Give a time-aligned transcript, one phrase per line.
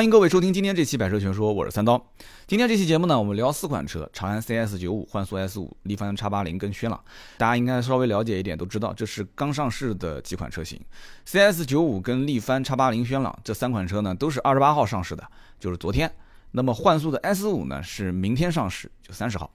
[0.00, 2.02] 欢迎各位收听今天这期《百车全说》，我是三刀。
[2.46, 6.98] 今天这期节目呢，我们聊四款车：长安 CS 九五、幻速 S 五、力帆 X 八零跟轩朗。
[7.36, 10.80] 大家应该稍微了解一点，都知道这是刚上市的几款车型。
[11.26, 15.22] CS 九五跟力帆 X 八零、轩朗这三款车呢，都是二十八号上市的，
[15.58, 16.10] 就是昨天。
[16.52, 19.50] 那么幻速的 S 五呢，是明天上市，就三十号。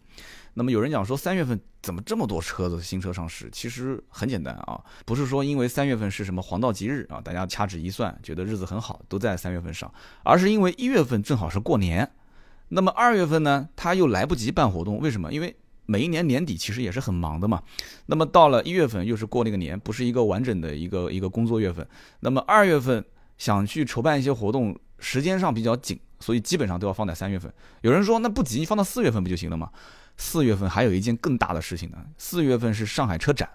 [0.57, 3.49] 那么有人讲说三月份怎么这么多车子新车上市？
[3.51, 12.09] 其实很简单啊，不是说因为三月份是什么黄道吉日啊，大家掐指一算觉得日子很好，都在三月份上，而是因为一月份正好是过年，
[12.69, 15.33] 那么二月份呢他又来不及办活动，为什么？
[15.33, 15.53] 因为
[15.85, 17.61] 每一年年底其实也是很忙的嘛，
[18.05, 21.85] 那么到了一月份又是过那个年，不是一个完整的一个一个工作月份，
[22.21, 23.03] 那么二月份
[23.37, 27.51] 想去筹办一些活动，时间上比较紧，所以基本上都要放在三月份。
[27.81, 29.69] 有人说那不急，放到四月份不就行了吗？
[30.17, 31.97] 四月份还有一件更大的事情呢。
[32.17, 33.49] 四月份是上海车展，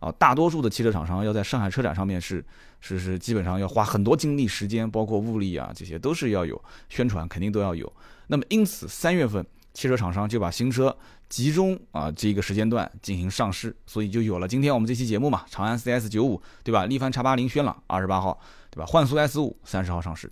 [0.00, 2.44] 啊，大多数的汽车厂商要在上海车展上面是
[2.80, 7.90] 是是基本上要花很多精力、时间，包括物力啊，这些都是要有宣传，肯定都要有。
[8.26, 10.96] 那么因此三月份汽车厂商就把新车
[11.28, 15.44] 集中啊这个时间段进行上市，所以就有了今天我们这期节目嘛。
[15.48, 16.86] 长安 CS 九五对吧？
[16.86, 18.86] 力帆 X 八零轩朗二十八号对吧？
[18.86, 20.30] 幻速 S 五三十号上市。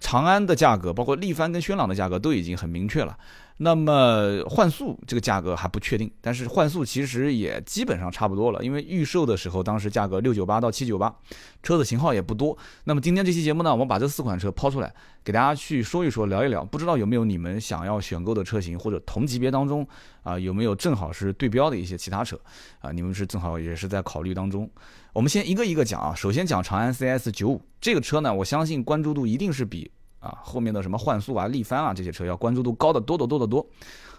[0.00, 3.16] 长安的价格包括力帆跟轩朗的价格都已经很明确了。
[3.58, 11.14] 那么幻速这个价格还不确定，但是幻速其实也基本上差不多了，因为预售的时候当时价格六九八到七九八，
[11.62, 12.56] 车子型号也不多。
[12.84, 14.92] 那么今天这期节目呢，我们把这四款车抛出来，
[15.22, 16.64] 给大家去说一说，聊一聊。
[16.64, 19.86] 不知道有没有你们想要选购的车型，或者同级别当中
[20.22, 22.40] 啊有没有正好是对标的一些其他车
[22.80, 22.90] 啊？
[22.90, 24.68] 你们是正好也是在考虑当中。
[25.12, 29.90] 我们先一个一个讲啊，首先讲长安 CS 九五这个车呢，我相信关注度一定是比。
[30.22, 33.66] 啊，后面的什么幻速啊、力帆啊这些车要关注度高的多得多得多，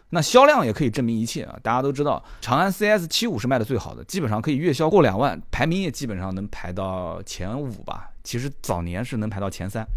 [0.10, 1.58] 那销量也可以证明一切啊！
[1.64, 8.12] 大家都知道，长安 CS 七五是卖的最好的，基本上可以月销过两万，排名也基本上能排到前五吧。
[8.24, 9.88] 其实早年是能排到前三。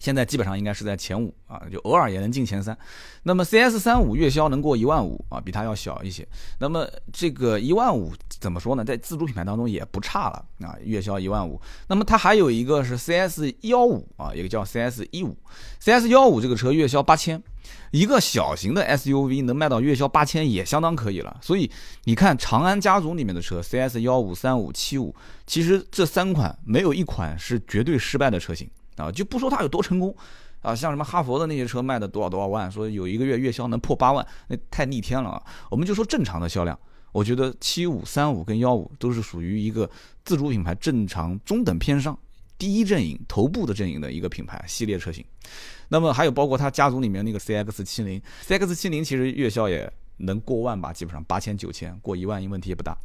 [0.00, 2.76] 现在基本上应该是在前五啊，就偶尔也能进前三。
[3.22, 6.26] 那么 CS 三五月销能过一万五啊，比它要小一些。
[6.58, 8.82] 那么这个一万五怎么说呢？
[8.82, 11.60] 在自主品牌当中也不差了啊，月销一万五。
[11.86, 15.36] 那么它还有一个是 CS 幺五啊，一个叫 CS 一五。
[15.78, 17.42] CS 幺五这个车月销八千，
[17.90, 21.38] 一个小型的 SUV 能卖到月销八千也相当可以了。
[21.42, 21.70] 所以
[22.04, 25.14] 你看长安家族里面的车，CS 幺五、三五、七五，
[25.46, 28.66] 其实这三款没有一款是绝对失败的车型。
[29.00, 30.14] 啊，就不说它有多成功，
[30.60, 35.42] 啊，像什么哈佛的那些车卖的多少多少万，说有一个月月销能破八万，那太逆天了啊！
[35.70, 36.78] 我们就说正常的销量，
[37.12, 39.88] 我觉得七五、三五跟幺五都是属于一个
[40.24, 42.18] 自主品牌正常中等偏上
[42.58, 45.24] 第一阵营头部的阵营的一个品牌系列车型。
[45.88, 52.96] 那么还有包括它家族里面那个 CX 七零，CX 七零其实月销也能过万吧，基本上八千九千过一万，问题也不大。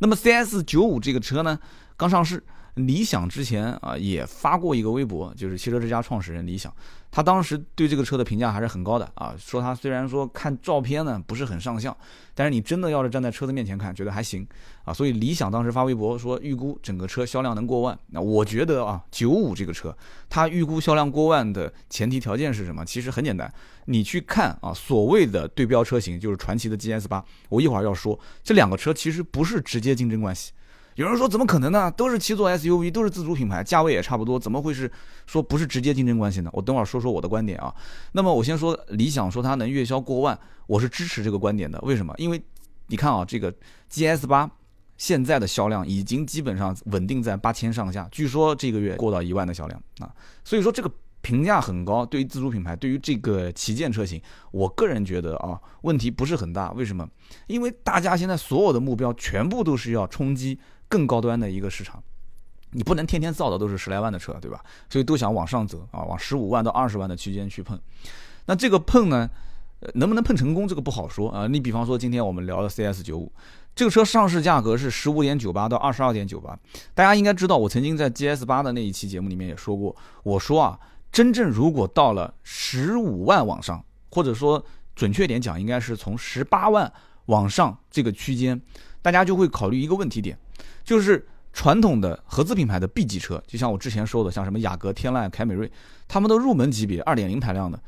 [0.00, 1.58] 那么 CS 九五这个车呢，
[1.96, 2.42] 刚上市。
[2.76, 6.70] 理想之前啊也发过一个微博，就是汽车之家创始人理想，
[7.10, 11.96] 他当时对这个车的评价还是很高的啊，说他虽然说看照片呢不是很上相，
[12.34, 14.46] 但是你真的要是站在车子面前看，觉得还行
[14.84, 17.98] 啊，所以理想当时发微博说预估整个车销量能过万。
[18.08, 19.96] 那我觉得啊，九五这个车，
[20.28, 22.84] 它预估销量过万的前提条件是什么？
[22.84, 23.50] 其实很简单，
[23.86, 30.52] 你去看啊，所谓的对标车型就是传祺的 GS 八，我一会儿要说这两个车其实不是直接竞争关系。
[30.96, 31.90] 有人说怎么可能呢？
[31.90, 34.90] 都是七座 SUV，都是自主品牌，价位也差不多，怎么会是
[35.26, 36.48] 说不是直接竞争关系呢？
[36.54, 37.72] 我等会儿说说我的观点啊。
[38.12, 41.78] 那么我先说理想说它能月销过万，我是支持这个观点的。
[41.82, 42.14] 为什么？
[42.16, 42.42] 因为
[42.86, 43.52] 你看啊，这个
[43.90, 44.50] GS 八
[44.96, 50.10] 现在的销量已经基本上稳定在八千上下，据说这个月过到一万的销量啊。
[50.44, 50.90] 所以说这个
[51.20, 54.18] 评价很高，对于自主品牌，对于这个旗舰车型，
[54.50, 56.72] 我个人觉得啊，问题不是很大。
[56.72, 57.06] 为什么？
[57.48, 60.58] 因为大家现在所有的目标全部都是要冲击。
[60.88, 62.02] 更高端的一个市场，
[62.70, 64.64] 你不能天天造的都是十来万的车，对吧？
[64.88, 67.78] 所以都想往上走啊，往十五万到二十万的区间去碰。
[68.46, 69.28] 那这个碰呢，
[69.94, 71.46] 能不能碰成功，这个不好说啊。
[71.46, 73.32] 你比方说今天我们聊的 CS 九五，
[73.74, 76.58] 这个车上市价格是十五点九八到二十二点九八。
[76.94, 80.78] 大家应该知道，我曾经在 GS 八的那一期节目里面也说过，我说啊，
[81.10, 86.90] 真正如果到了十五万往上，或者说准确点讲，应该是从十八万
[87.26, 88.60] 往上这个区间，
[89.02, 90.38] 大家就会考虑一个问题点。
[90.86, 95.70] 就是传统的合资品牌的 B 级车，就像我之前说的，像什么雅阁、天籁、凯美瑞，
[96.06, 97.78] 他们的入门级别二点零排量的，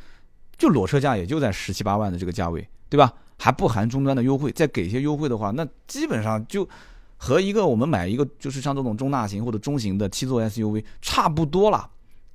[0.59, 3.15] 就裸车价也就在十七八万的这个价位，对吧？
[3.39, 6.69] 还不含终端的优惠，再给一些优惠的话，那基本上就
[7.17, 11.89] 和一个我们买一个就是像这种中大型或者中型的七座 SUV 差不多了，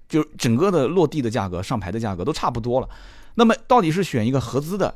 [0.08, 2.88] 就整个的落地的价格、上牌的价格都差不多了。
[3.36, 4.96] 那么到底是选一个合资的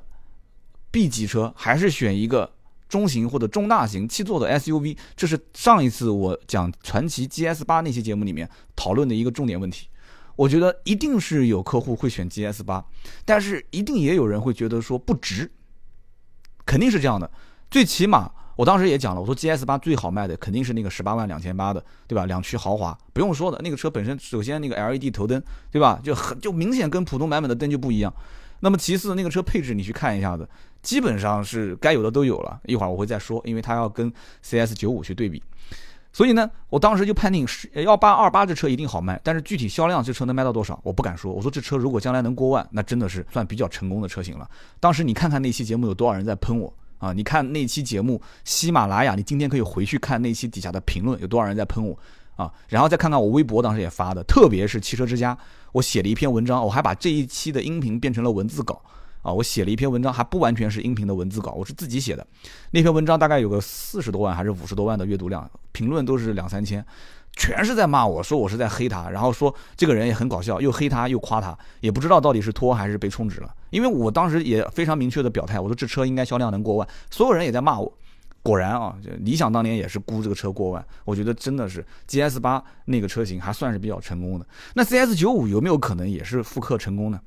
[0.91, 2.51] B 级车，还是选一个？
[2.87, 9.87] 中型或者中大型七座的 SUV，这是上一次我讲传祺 GS 八那些节目里面讨论的一个重点问题。
[10.35, 12.85] 我觉得一定是有客户会选 GS 八，
[13.25, 15.51] 但是一定也有人会觉得说不值，
[16.65, 17.29] 肯定是这样的。
[17.71, 22.25] 最起码我当时也讲了，我说 GS 八最好卖的肯定是那个十八万两千八的，对吧？
[22.27, 25.41] 两驱豪华不用说的，那个车本身首先那个 LED 头灯，
[25.71, 25.99] 对吧？
[26.03, 28.13] 就很就明显跟普通版本的灯就不一样。
[28.59, 30.47] 那么其次那个车配置你去看一下子，
[30.81, 32.59] 基本上是该有的都有了。
[32.65, 34.11] 一会儿我会再说，因为它要跟
[34.41, 35.41] CS 九五去对比。
[36.13, 41.31] 所以呢，我当时就判定是幺八二八这车一定好卖，但是具体销量这车能卖到多少，我不敢说。
[41.31, 44.49] 我说这车如果将来能过万，那真的是算比较成功的车型了。
[44.79, 47.13] 当时你看看那期节目有多少人在喷我啊？
[47.13, 51.95] 你看那期节目喜马拉雅，你今天可以回去看那期底下的评论，有多少人在喷我
[52.35, 52.51] 啊？
[52.67, 55.37] 然后再看看我微博当时也发的，特别是汽车之家，
[55.71, 58.81] 我写了一篇文章，我还把这一期的音频变成了文字稿。
[59.23, 62.25] 啊，我写了一篇文章，还不完全是音频的文字稿，我是自己写的。
[62.71, 66.85] 那篇文章大概有个四十多万还是五十多万的阅读量，评论都是两三千，
[67.33, 73.53] 全是在骂我说我是在黑他，然后说这个人也很搞笑，又黑他又夸他，也不知道到底是托还是被充值了。
[73.71, 77.91] 因为我当时也非常明确的表态，我说这车应该销量能过万，所有人也在骂我。
[78.47, 78.95] 果然啊，
[79.25, 84.47] 理想当年也是估这个车过万，我觉得真的是 GS 八那个车型还算是比较成功的。
[84.73, 87.19] 那 CS 九五有没有可能也是复刻成功呢？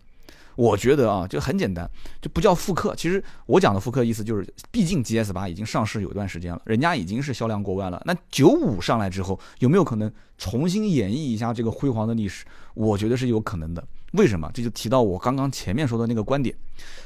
[0.57, 1.87] 我觉得啊，就很简单，
[2.23, 2.95] 就不叫复刻。
[2.97, 8.01] 其实我讲的复刻意思就是，毕竟 GS 八已经上市有一段时间了，人家已经是销量过万了。
[8.07, 12.47] 那九五上来之后，有没有可能重新演绎一下这个辉煌的历史？
[12.73, 13.87] 我觉得是有可能的。
[14.13, 14.51] 为什么？
[14.55, 16.57] 这就提到我刚刚前面说的那个观点，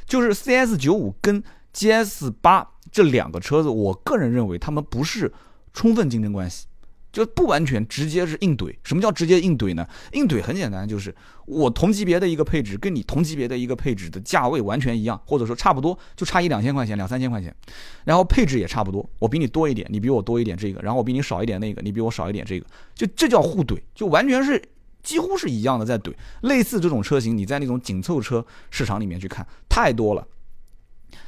[0.07, 1.43] 就是 CS 九五跟
[1.75, 5.33] GS 八这两个车子，我个人认为他们不是
[5.73, 6.67] 充分竞争关系。
[7.11, 8.75] 就不完全直接是硬怼。
[8.83, 9.87] 什么叫直接硬怼呢？
[10.15, 11.15] 硬怼很简单，就是
[11.47, 17.55] 我同级别的一个配置跟你同级别的一个配置的价位完全一样，或者说差不多，就差一两千块钱、两三千块钱，
[18.05, 24.61] 然后配置也差不多，我比你多一点，你比我多一点这个，然后我比你少一点那个，你比我少一点这个，就这叫互怼，就完全是
[25.05, 26.13] 几乎是一样的在怼。
[26.41, 30.27] 类似这种车型，你在那种紧凑车市场里面去看，太多了。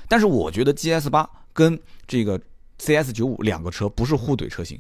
[0.08, 2.38] 但是我觉得 GS 八跟这个
[2.79, 4.79] CS 九五两个车不是互怼车型。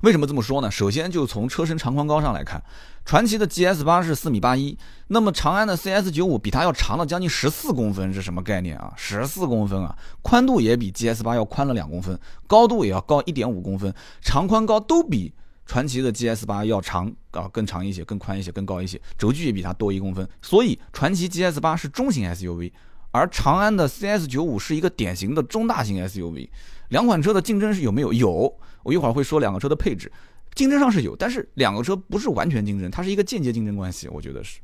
[0.00, 0.70] 为什么这么说呢？
[0.70, 2.62] 首先就从车身长宽高上来看，
[3.04, 4.76] 传祺的 GS 八是四米八一，
[5.08, 8.92] 那么长安的 CS 九五比它要长了将近十四公分，是什么概念啊？
[8.96, 15.32] 十四公分啊，宽度也比 GS 八要宽了两公分，高度也要高一点五公分，长宽高都比
[15.64, 22.70] 传祺的 GS 八要长啊，更长一些，更宽一些，更高一些，轴距也比它多一公分，所以传祺 GS 八是中型 SUV，
[23.12, 26.48] 而长安的 CS 九五是一个典型的中大型 SUV。
[26.88, 28.12] 两款车的竞争是有没有？
[28.12, 30.12] 有，我一会儿会说两个车的配置，
[30.54, 34.08] 竞争上是有，但是两个车不是完全竞争，它是一个间接竞争关系。
[34.08, 34.60] 我觉得是，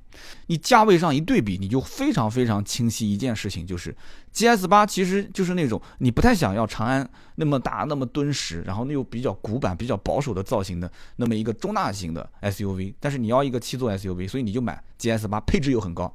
[0.49, 3.97] 你价位上一对比，你就非常非常清晰一件事情，就是
[4.35, 16.15] GS 八其实就是那种你不太想要长安那么大、那么敦实，然后又比较古板、比较保守的造型的那么一个中大型的 SUV，但是你要一个七座 SUV，所以你就买 GS 八，配置又很高。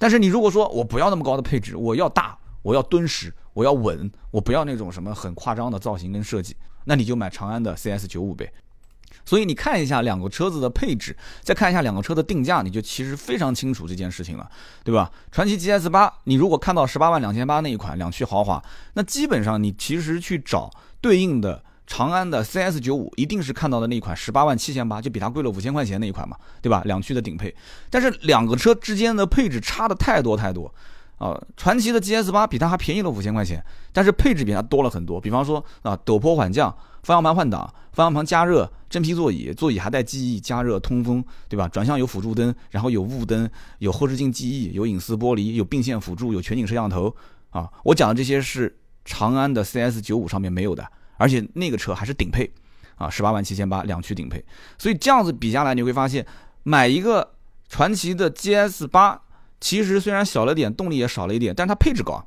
[0.00, 2.36] 但是你如果说我不要那么高的配置，我要大。
[2.62, 6.54] 我要敦实，我要稳，我不要那种什么很夸张的造型跟设计，
[6.84, 8.52] 那你就买长安的 CS 九五呗。
[9.24, 14.46] 所以你看一下两个车子的配置，再看一下两个车的定价，你就其实非常清楚这件事情了，
[14.84, 15.10] 对吧？
[15.32, 18.62] 传祺 GS 八，你如果看到十八万两千八那一款两驱豪华，
[18.92, 20.70] 那基本上你其实去找
[21.00, 26.82] 对应的长安的 CS 九五，一定是看到的那一款十八万七千八，就比它贵了五千块钱那一款嘛，对吧？
[26.84, 27.52] 两驱的顶配，
[27.90, 30.72] 但是两个车之间的配置差的太多太多。
[31.18, 33.62] 啊，传祺的 GS 八比它还便宜了五千块钱，
[33.92, 35.20] 但是配置比它多了很多。
[35.20, 36.70] 比方说啊，陡坡缓降、
[37.02, 37.62] 方向盘换挡、
[37.92, 41.66] 方向盘加热、真皮座椅，座椅还带记忆、加热、通风，对吧？
[41.68, 43.50] 转向有辅助灯，然后有雾灯，
[43.80, 47.14] 有后视镜记忆，有隐私玻璃，有并线辅助，有全景摄像头。
[47.50, 50.86] 啊，我讲的这些是长安的 CS 九五上面没有的，
[51.20, 52.50] 而且那个车还是顶配，
[52.96, 54.42] 啊，十八万七千八两驱顶配。
[54.78, 56.26] 所以这样子比下来，你会发现
[56.62, 57.32] 买一个
[57.68, 59.20] 传祺的 GS 八。
[59.60, 62.26] 其实虽然小了点，动力也少了一点，但是它配置高。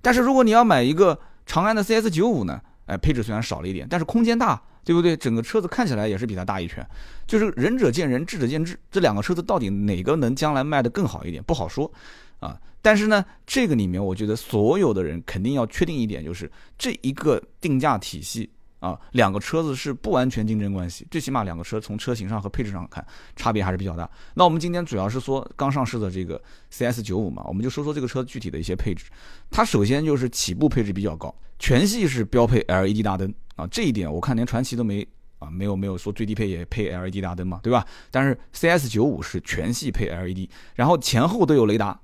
[0.00, 2.58] 但是如果你要买一个长安的 CS 九五呢？
[2.86, 5.14] 哎，配置虽然少了一点，但是空间大，对不对？
[5.14, 6.84] 整个车子看起来也是比它大一圈。
[7.26, 8.76] 就是仁者见仁，智者见智。
[8.90, 11.92] 这两个车子到底哪个能将来卖得更好一点，不好说
[12.40, 12.60] 啊。
[12.82, 18.50] 但是呢，这个里面我觉得所有的人肯定要确定一点，就是这一个定价体系。
[18.80, 23.06] 啊，两个车子是不完全竞争关系，最起码两个车从车型上和配置上看
[23.36, 24.10] 差别还是比较大。
[24.32, 29.04] 那我们今天主要是说刚上市的这个 CS 九五嘛，我们就说说这个车具体的一些配置。
[29.50, 35.06] 它首先就是起步配置比较高，全系是标配 LED 大灯啊，这一点我看连传祺都没
[35.40, 37.86] 啊，没有没有说最低配也配 LED 大灯嘛，对吧？
[38.10, 42.00] 但是 CS 九五是全系配 LED，然后前后都有雷达，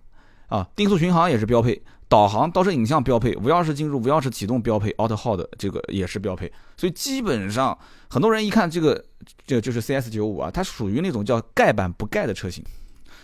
[0.49, 6.53] 啊，定速巡航也是标配，导航、倒车影像标配，无钥匙进入、无钥匙启动标配，Auto Hold 这个也是标配。
[6.77, 7.77] 所以基本上
[8.09, 9.05] 很多人一看这个，
[9.47, 12.65] 这就是 CS 九五啊，它属于那种叫盖板不盖的车型。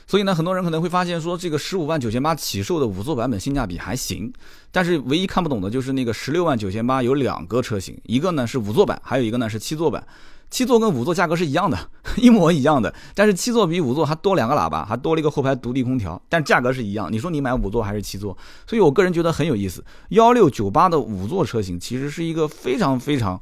[0.05, 4.31] 所以呢，很多人可能会发现说，这个十五万九千八起售的五座版本性价比还行，
[4.73, 10.05] 但是唯一看不懂的就是那个十六万九千八有两个车型，一个呢是五座版，还有一个呢是七座版。
[10.53, 11.79] 七座跟五座价格是一样的，
[12.19, 17.11] 一模一样的，但是七座比五座还多两个喇叭，还多了一个后排独立空调，但价格是一样。
[17.11, 18.37] 你说你买五座还是七座？
[18.67, 19.83] 所以我个人觉得很有意思。
[20.11, 23.41] 幺六九八的五座车型其实是一个非常非常，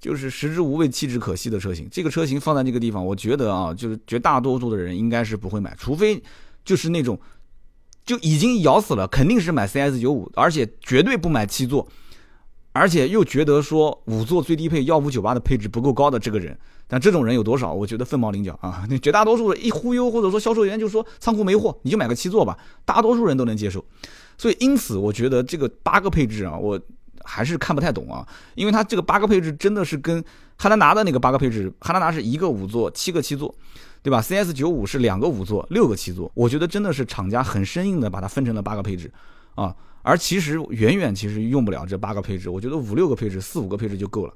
[0.00, 1.88] 就是食之无味弃之可惜的车型。
[1.90, 6.22] 这个车型放在这个地方，我觉得啊，就是绝大多数的人应该是不会买，除非
[6.64, 7.18] 就是那种
[8.04, 11.88] 就已经咬死了，肯定是买 CS 九五，而且绝对不买七座。
[12.76, 16.56] 而且又觉得说五座最低配幺五九八的配置不够高的这个人，
[16.86, 17.72] 但这种人有多少？
[17.72, 18.86] 我觉得凤毛麟角啊！
[18.90, 23.84] 那绝大多数一忽悠或者说销售员就说仓库没货，你就买个七座吧，大多数人都能接受。
[24.38, 26.78] 所以因此，我觉得这个八个配置啊，我
[27.24, 30.22] 还是看不太懂啊，因为它这个八个配置真的是跟
[30.56, 33.54] 汉兰达的那个八个配置，汉兰达是一个五座七个七座，
[34.02, 39.10] 对吧？CS 九五是两个五座六个七座，我觉得真的是厂家很生硬的把它分成了八个配置
[39.54, 39.74] 啊。
[40.06, 44.32] 而其实远远其实用不了这八个配置，我觉得五六个配置、四五个配置就够了。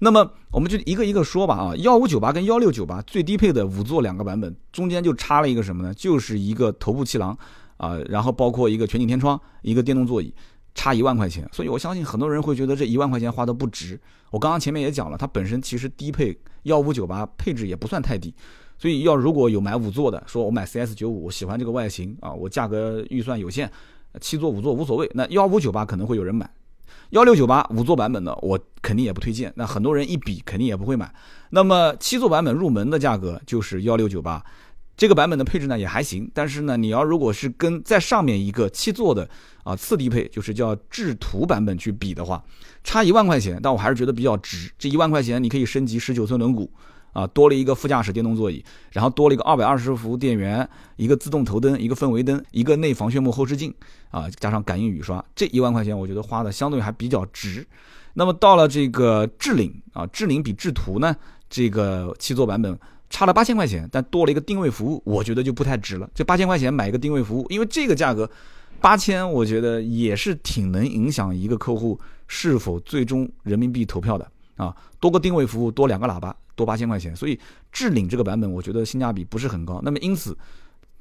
[0.00, 5.94] 那么我们就一个一个说吧啊，幺五九八跟幺六九八最低配的五座两个版本中间就差了一个什么呢？
[5.94, 7.34] 就是一个头部气囊
[7.78, 10.30] 啊，然后包括一个全景天窗、一个电动座椅，
[10.74, 11.48] 差一万块钱。
[11.50, 13.98] 所以我相信很多人会觉得这一万块钱花的不值。
[14.30, 18.34] 我刚刚前面也讲了，它本身其实低配幺五九八配置也不算太低，
[18.76, 23.72] 所以要如果有买五座的，说我买 CS 九五，我喜欢这个外形啊，我价格预算有限。
[24.20, 26.48] 七座五座无所谓，那幺五九八可能会有人买，
[27.10, 31.12] 幺六九八五座版本的我肯定也不推荐，那很多人一比肯定也不会买。
[31.50, 34.44] 那么七座版本入门的价格就是幺六九八，
[34.96, 39.28] 这个版本的配置呢也还行，但是呢你要如果是跟在上面一个七座的
[39.62, 42.42] 啊次低配，就是叫智途版本去比的话，
[42.82, 44.70] 差一万块钱，但我还是觉得比较值。
[44.78, 46.68] 这一万块钱你可以升级十九寸轮毂。
[47.16, 53.72] 啊，多了一个副驾驶电动座椅，然后多了一个二百二十伏电源，一个自动头灯，一个氛围灯，一个内防眩目后视镜，
[54.10, 57.66] 啊，加上感应雨刷，这一万块钱我觉得花的相对还比较值。
[58.12, 61.16] 那么到了这个智领啊，智领比智途呢，
[61.48, 66.06] 这个七座版本差了八千块钱，但多了一个定位服务，我觉得就不太值了。
[66.14, 68.30] 这八千块钱买一个定位服务，因为这个价格
[68.78, 74.74] 八千，我觉得也是挺能影响一个客户是否最终人民币投票的啊。
[75.00, 76.36] 多个定位服务，多两个喇叭。
[76.56, 77.38] 多八千块钱，所以
[77.70, 79.78] 智领这个版本我觉得性价比不是很高。
[79.84, 80.34] 那么因此，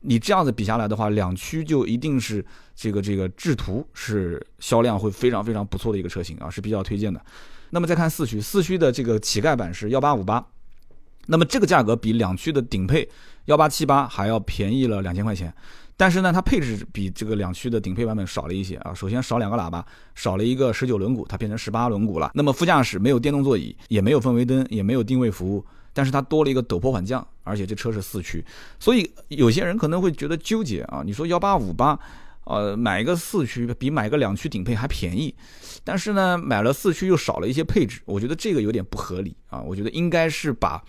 [0.01, 2.45] 你这样子比下来的话，两驱就一定是
[2.75, 7.21] 这个这个智途是销量会非常非常不错的一个车型啊，是比较推荐的。
[7.69, 10.45] 那么再看四驱，四驱的这个乞丐版是幺八五八，
[11.27, 13.07] 那么这个价格比两驱的顶配
[13.45, 15.53] 幺八七八还要便宜了两千块钱。
[15.97, 18.93] 但是呢，它配置比这个两驱的顶配版本少了一些啊。
[18.93, 22.31] 首先少两个喇叭，少了一个十九轮毂，它变成十八轮毂了。
[22.33, 28.43] 那么副驾驶没有电动座椅，也没有氛围灯，也没有定位服务，但是它多了一个陡坡缓降，而且这车是四驱。
[28.77, 31.01] 所以有些人可能会觉得纠结啊。
[31.05, 31.97] 你说幺八五八，
[32.43, 35.33] 呃，买一个四驱比买个两驱顶配还便宜，
[35.85, 39.61] 但是呢，买了四驱又少了一些配置，我觉得这个有点不合理啊。
[39.61, 40.83] 我觉得应该是把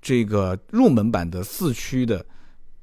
[0.00, 2.24] 这个入门版的四驱的。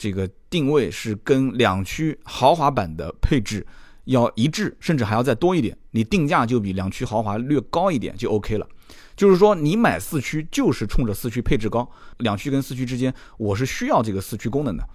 [0.04, 3.66] 这个定位是跟两驱豪华版的配置
[4.04, 5.78] 要一致，甚至还要再多一点。
[5.92, 8.68] 你定价就比两驱豪华略高一点就 OK 了。
[9.16, 14.86] 就是说，你买四驱就是冲着四驱配置高，两驱跟四驱之间，我是需要这个四驱功能的。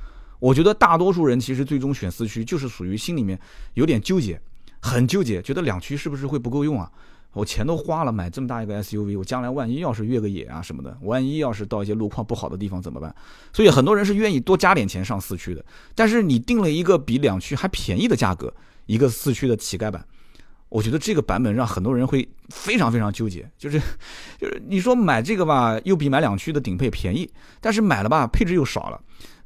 [0.41, 3.41] 我觉得大多数人其实最终选四驱，就是属于心里面
[3.73, 4.39] 有点纠结，
[4.83, 6.93] 很纠结，觉得两驱是不是会不够用啊？
[7.35, 13.15] 我钱都花了，买这么大一个 SUV，我将来万一要是越个野啊什么的，万一要是到一些路况不好的地方怎么办？
[13.53, 15.65] 所以很多人是愿意多加点钱上四驱的。
[15.95, 18.53] 但是你定了一个比两驱还便宜的价格，
[18.87, 20.05] 一个四驱的乞丐版，
[20.69, 23.49] 我觉得这个版本让很多人会非常非常纠结。
[23.57, 23.79] 就是
[24.41, 27.31] 就是你说买这个吧，又比买两驱的顶配便宜，
[27.61, 29.01] 但是买了吧，配置又少了。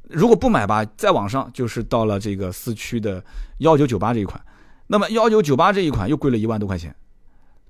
[0.09, 3.23] 如果不买吧，再往上就是到了这个四驱的
[3.59, 4.41] 幺九九八这一款，
[4.87, 6.95] 那么幺九九八这一款又贵了一万多块钱。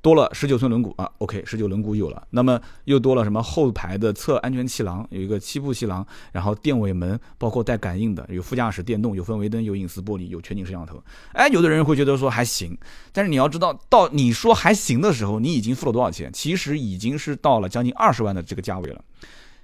[0.04, 11.02] 多了十九寸轮毂啊，OK，十九轮毂有了，那么又多了什么后排的侧安全气囊，有一个七步气囊，然后电尾门包括带感应的，有副驾驶电动，有氛围灯，有隐私玻璃，有全景摄像头。
[11.32, 12.78] 哎，有的人会觉得说还行，
[13.14, 16.30] 但是你要知道，到你说还行的时候，你已经付了多少钱？
[16.34, 19.02] 其实已经是到了将近二十万的这个价位了。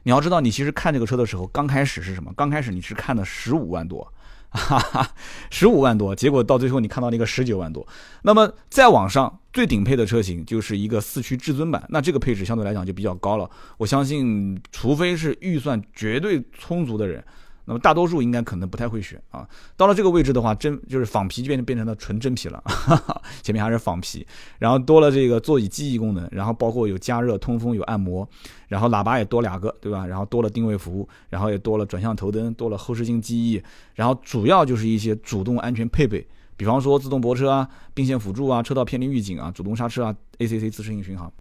[0.03, 2.31] 你要知道，你其实看这个车的时候，刚开始是什么？
[2.37, 4.09] 刚开始你是看的十五万多。
[4.49, 5.11] 哈哈，
[5.51, 7.87] 十五万多，结果到最后你看到那个十九万多，
[8.23, 13.49] 那么再往上最顶配的车型就是一个四驱至尊版，那这个配置相对来讲就比较高了。
[13.77, 17.23] 我相信，除非是预算绝对充足的人，
[17.69, 19.47] 那么大多数应该可能不太会选啊。
[19.77, 22.63] 到了这个位置的话，真就是仿皮就变成变成了纯真皮了，
[23.43, 24.25] 前面还是仿皮，
[24.57, 28.27] 然后多了这个座椅记忆功能，然后包括有加热、通风、有按摩，
[28.67, 30.07] 然后喇叭也多两个，对吧？
[30.07, 33.61] 然后多了定位服务，然后也多了转向头灯，多了后视镜记忆，
[33.93, 41.31] 然后主要就是一些主动安全配备，比方说自动泊车啊、并线辅助啊、车道偏离预警啊、主动刹车啊、ACC 自适应巡航。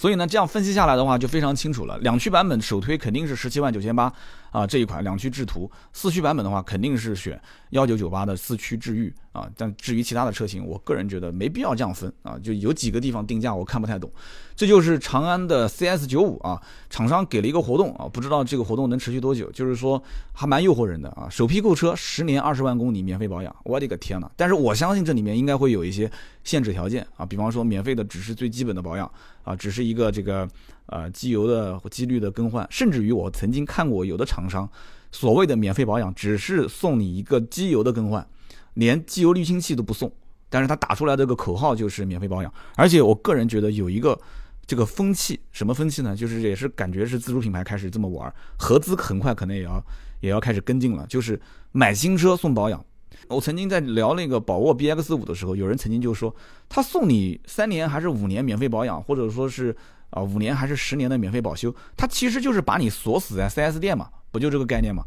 [0.00, 1.98] 所以呢，这样分析下来的话就非常清楚了。
[1.98, 4.12] 两驱版本首推肯定是十七万九千八
[4.50, 7.40] 啊这一款两驱智途，四驱版本的话肯定是选
[7.70, 9.48] 幺九九八的四驱智域啊。
[9.56, 14.10] 但至于其他的车型，我个人觉得没必要这样分啊，就有几个地方定价我看不太懂。
[14.56, 20.02] 这就是长安的 CS 九五啊，厂商给了一个活动啊，不知道这个活动能持续多久，就是说
[20.32, 21.28] 还蛮诱惑人的啊。
[21.30, 24.28] 首批购车十年二十万公里免费保养，我的个天呐！
[24.36, 26.10] 但是我相信这里面应该会有一些
[26.42, 29.08] 限制条件啊，比方说免费的只是最基本的保养。
[29.44, 30.46] 啊，只是一个这个
[30.88, 34.68] 呃机油的机滤的更换，甚至于我曾经看过有的厂商
[35.10, 38.26] 所谓的免费保养，只是送你一个机油的更换，
[38.74, 40.12] 连机油滤清器都不送，
[40.50, 42.52] 但是他打出来这个口号就是免费保养。
[42.76, 44.18] 而且我个人觉得有一个
[44.66, 46.14] 这个风气，什么风气呢？
[46.14, 49.82] 就是也是感觉是自主品牌开始这么玩，合资很快可能也要
[50.20, 51.40] 也要开始跟进了，就是
[51.72, 52.84] 买新车送保养。
[53.28, 56.34] 我曾经在聊那个宝沃 BX 五的时候，有人曾经就说，
[56.68, 59.74] 他送你三年还是五年免费保养，或者说是
[60.10, 65.02] 啊五年还是十年的免费保修，它其实就是把你锁死在 4S 店嘛，不就这个概念嘛？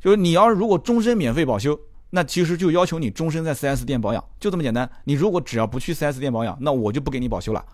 [0.00, 1.78] 就是你要如果终身免费保修，
[2.10, 4.90] 那其实就要求你终身在 4S 店保养，就这么简单。
[5.04, 7.64] 你如果只要不去 4S 店保养，那我就不给你保修了，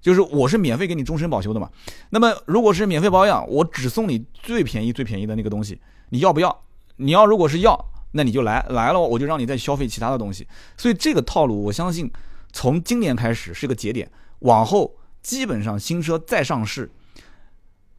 [0.00, 1.68] 就是我是免费给你终身保修的嘛。
[2.10, 6.62] 那么如果是免费保养，我只送你最便宜最便宜的那个东西，你要不要？
[6.96, 7.78] 你要如果是要。
[8.12, 10.48] 那你就来来了，我就让你再消费其他的东西。
[10.78, 12.10] 所以这个套路，我相信
[12.52, 14.90] 从今年开始是个节点，往后
[15.28, 16.90] 基本上新车再上市，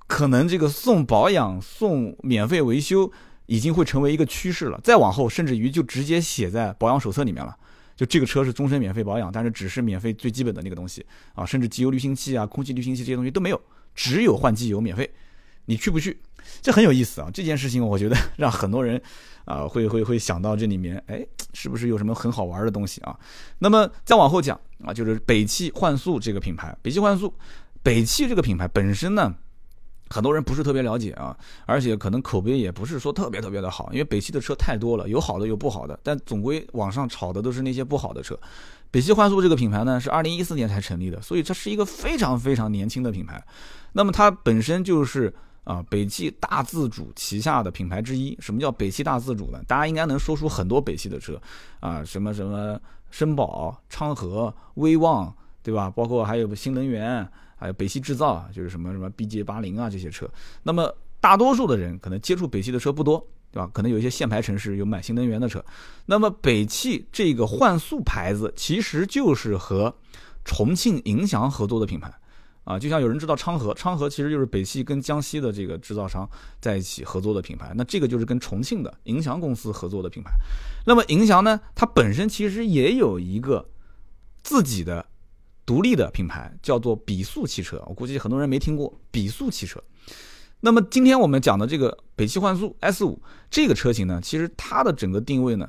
[0.08, 3.12] 可能这个送保养、送免费维修
[3.46, 4.82] 已经会成为一个趋势了。
[4.84, 7.56] 再往后，甚至于就直接写在保养手册里面了，
[7.96, 11.06] 就这个车是终身免费保养，但是只是免费最基本的那个东西
[11.36, 13.62] 啊，甚至机油滤清器啊、空气滤清器这些东西都没有，
[13.94, 15.08] 只有换机油免费。
[15.66, 16.18] 你去不去？
[16.62, 17.30] 这很有意思啊！
[17.34, 19.02] 这件事情我觉得让很多人
[19.46, 23.18] 啊会会会想到这里面，哎，是不是有什么很好玩的东西啊？
[23.60, 27.34] 那么再往后讲啊，就是北汽幻速这个品牌，北汽幻速，
[27.82, 29.34] 北汽这个品牌本身呢，
[30.10, 38.38] 很多人不是特别了解啊，而且可能口碑也不是说特别特别的好，因为北汽的车太多了，有好的有不好的，但总归网上炒的都是那些不好的车。
[38.92, 43.42] 北汽幻速这个品牌呢是二零一四年才成立的，所以这是一个非常非常年轻的品牌。
[43.94, 45.34] 那么它本身就是。
[45.64, 48.36] 啊，北汽大自主旗下的品牌之一。
[48.40, 49.62] 什么叫北汽大自主呢？
[49.68, 51.40] 大家应该能说出很多北汽的车，
[51.80, 52.80] 啊，什么什么
[53.14, 55.90] 绅宝、昌河、威旺，对吧？
[55.90, 60.30] 包括还有新能源，还有北汽制造，就是什么什么 BJ 八零啊这些车。
[60.64, 63.70] 那么大多数的人可能接触北汽的车不多，对吧？
[63.74, 65.64] 可能有一些限牌城市有买新能源的车。
[66.06, 69.94] 那么北汽这个幻速牌子其实就是和
[70.46, 72.12] 重庆银翔合作的品牌。
[72.70, 76.30] 啊，就像有人知道昌河，昌河其实就是北汽跟江西的这个制造商
[76.62, 80.30] 在一起合作的品牌，那这个就是跟重庆的银翔公司合作的品牌。
[80.86, 83.68] 那么银翔呢，它本身其实也有一个
[84.44, 85.04] 自己的
[85.66, 87.84] 独立的品牌，叫做比速汽车。
[87.88, 89.84] 我估计很多人没听过比速汽车。
[90.60, 95.68] 那么今天我们讲的这个北汽幻速 S 五这个车型呢，其实它的整个定位呢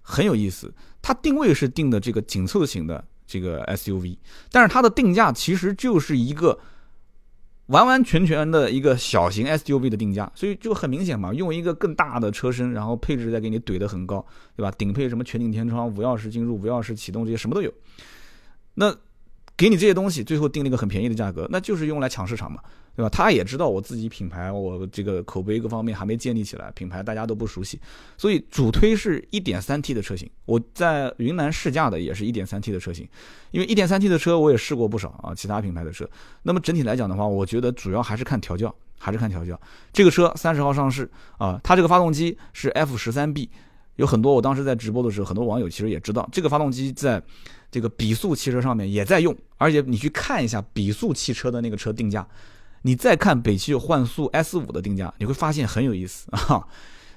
[0.00, 3.04] 很有意思，它定位是定的这个紧凑型的。
[3.26, 4.16] 这个 SUV，
[4.50, 6.58] 但是它的定价其实就是一个
[7.66, 14.70] 完完全全的一个小型 SUV 的定价，所以就很明显嘛，用一个更大的车身，然后配置再给你怼得很高，对吧？
[14.78, 17.72] 顶配什么全景天窗、无钥匙进入、无钥匙启动这些什么都有，
[18.74, 18.94] 那
[19.56, 22.60] 给你这些东西，最后定了一个很便宜的价格，那就是用来抢市场嘛。
[22.94, 23.10] 对吧？
[23.10, 27.78] 他也知道我自己品牌，我这个口碑各方面还没建立起来，品牌大家都不熟悉，
[28.16, 30.26] 所以主推是一点三 T 的车型。
[30.46, 33.06] 我在云南试驾的也是一点三 T 的车型，
[33.50, 36.08] 因为一点三 T 的车我也试过不少啊，其他品牌的车。
[36.44, 39.60] 那么整体来讲的话，我觉得主要还是看调教，还是看调教。
[39.92, 43.50] 这个车三十号上市啊，它这个发动机是 F 十三 B，
[43.96, 47.22] 有很多我当时在直播的时候，很多网友其实也知道这个发动机在
[47.70, 52.26] 这个比速汽车上面也在用，而且你去看一下比速汽车的那个车定价。
[52.82, 56.64] 你再看北汽幻速 S 五的定价，你会发现很有意思啊，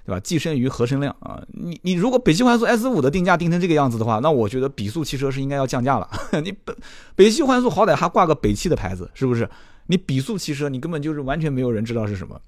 [0.04, 0.20] 对吧？
[0.20, 6.10] 寄生于合成量啊，你你如果北汽幻速 S 五的定价定成这个样子的话，那我觉得比速汽车是应该要降价了。
[6.44, 6.74] 你北
[7.16, 9.48] 北汽幻速好歹还挂个北汽的牌子，是不是？
[9.86, 12.42] 你比速汽车你根本就是完全没有人知道是什么，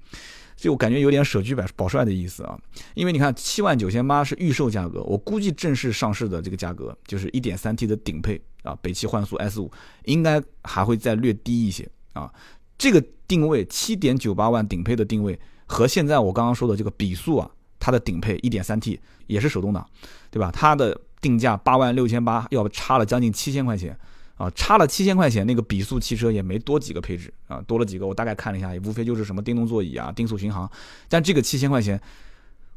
[0.61, 2.55] 就我感觉有点舍车百保帅的意思啊。
[2.93, 9.71] 因为你看七万九千八是预售价格，我估计正式上市的这个价格就是一点三 T 的顶配啊，北汽幻速 S 五
[10.05, 12.31] 应该还会再略低一些啊。
[12.77, 19.83] 这个定位七点九八万顶配的定位和现在我刚刚说的这个比速啊它的顶配 1.3T 也是手动挡，
[20.29, 20.51] 对吧？
[20.51, 23.97] 它的定价八万六千八，要差了将近七千块钱
[24.41, 30.69] 啊，差了七千块钱，那个比速汽车也没多几个配置啊，多了几个，我大概看了一下，也无非就是什么电动座椅啊、定速巡航，
[31.07, 32.01] 但这个七千块钱。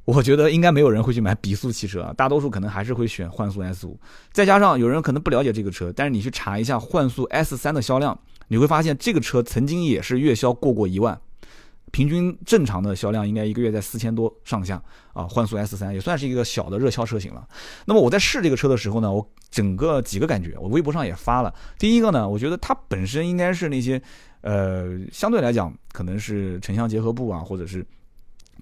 [0.07, 3.98] 我觉得应该没有人会去买比速汽车啊，大多数可能还是会选幻速 S 五。
[4.33, 11.18] 再加上有人可能不了解这个车，但是你去查一下幻速 S 三的销量，你会发现这个车曾经也是月销过过一万，
[11.94, 15.22] 平均正常的销量应该一个月在四千多上下啊。
[15.28, 17.46] 幻速 S 三也算是一个小的热销车型了。
[17.87, 21.54] 那么我在试这个车的时候呢，我整个几个感觉，我微博上也发了。
[21.78, 24.02] 第一个呢，我觉得它本身应该是那些，
[24.40, 27.87] 呃，相对来讲可能是城乡结合部啊，或者是。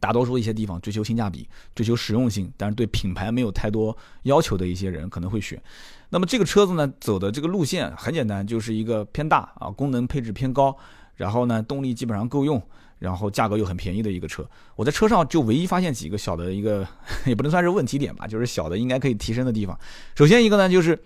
[0.01, 5.63] 大多数一些地方追求性价比、追求实用性，但是对品牌没有太多要求的一些人可能会选。
[6.09, 10.77] 那么这个车子呢，走的这个路线很简单，就是一个偏大啊，功能配置偏高，
[11.17, 12.61] 然后呢动力基本上够用，
[12.99, 14.49] 然后价格又很便宜的一个车。
[14.77, 16.87] 我在车上就唯一发现几个小的一个，
[17.27, 19.79] 也不能算是问题点吧，就是小的应该可以提升的地方。
[20.15, 20.99] 首先一个呢，就是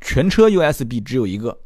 [0.00, 1.58] 全车 USB 只有一个，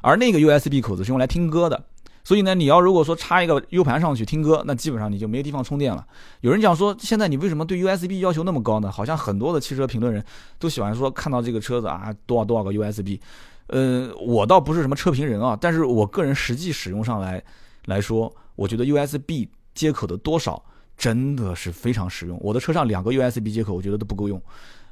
[0.00, 1.84] 而那个 USB 口子是用来听歌的。
[2.24, 6.04] 所以呢，你要如果说插一个 U 盘上去听歌，那基本上你就没地方充电了。
[6.40, 8.90] 有人讲说，现在你为什么对 USB 要求那么高呢？
[8.90, 10.24] 好像很多的汽车评论人
[10.58, 13.20] 都喜欢说，看到这个车子啊，多少多少个 USB。
[13.68, 17.42] 呃，我倒不是什么车评人啊，但是我个人实际使用上来
[17.86, 20.62] 来说，我觉得 USB 接口的多少
[20.96, 22.38] 真的是非常实用。
[22.42, 24.40] 我的车上两个 USB 接口，我觉得都不够用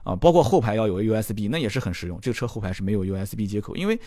[0.02, 2.18] 啊，包括后排要有 USB，那也是很实用。
[2.20, 3.98] 这个车后排是没有 USB 接口，因为。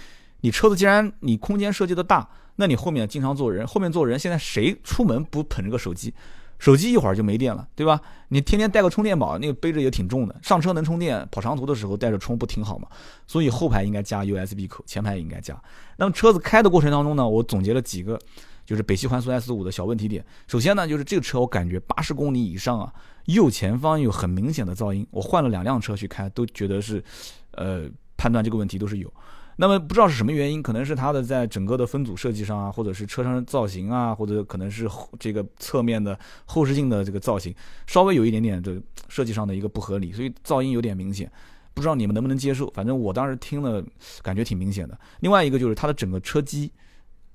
[0.41, 6.13] 你车子既然你空间设计的大，那你后面经常坐人，后面坐人，现在谁出门不捧着个手机？
[6.59, 8.01] 手机一会儿就没电了，对吧？
[8.29, 12.87] 你天天带个充电宝，那个背着也挺重的，上车能充电，跑长途的时候带着充不挺好吗？
[13.25, 15.59] 所以后排应该加 USB 口，前排应该加。
[15.97, 18.19] 那么车子开的过程当中呢，我总结了几个，
[18.65, 20.25] 就是北汽幻速 S 五的小问题点。
[20.47, 22.91] 首先呢，就是这个车我感觉八十公里以上啊，
[23.25, 27.03] 右前方有很明显的噪音，我换了两辆车去开，都觉得是，
[27.51, 29.11] 呃，判断这个问题都是有。
[29.59, 34.87] 那么不知道是什么原因，可能是它的在整个的分组设计上啊，或者是车身造型啊，或者可能是
[35.19, 37.53] 这个侧面的后视镜的这个造型
[37.87, 41.29] 稍微有一点点的设计上的一个不合理，所以噪音有点明显。
[41.73, 42.67] 不知道你们能不能接受？
[42.71, 43.83] 反正我当时听了
[44.21, 44.99] 感觉挺明显的。
[45.19, 46.71] 另外一个就是它的整个车机，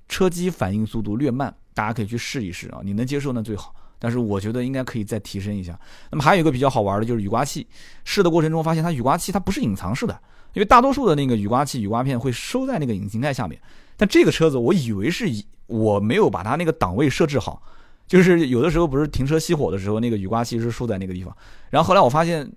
[0.07, 3.75] 车机反应速度略慢，大家可以去试一试啊，你能接受那最好。
[3.99, 5.79] 但是我觉得应该可以再提升一下。
[6.11, 7.65] 那么还有一个比较好玩的就是雨刮器，
[8.03, 10.19] 试的过程中发现它雨刮器它不是隐藏式的。
[10.53, 13.59] 因为大多数的那个雨刮器、雨刮片会收在那个引擎盖下面，
[13.97, 15.25] 但这个车子我以为是
[15.65, 17.61] 我没有把它那个档位设置好，
[18.07, 21.35] 就是有的时候不是停车熄火的时候，那个雨刮器是竖在那个地方。
[21.69, 22.47] 然后后来我发现，